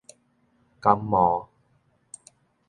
[0.79, 1.47] 感冒